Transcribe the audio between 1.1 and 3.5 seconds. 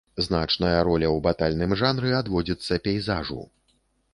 батальным жанры адводзіцца пейзажу.